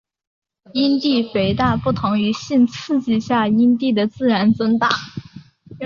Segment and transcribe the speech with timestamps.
[0.73, 4.89] 阴蒂肥大不同于性刺激下阴蒂的自然增大。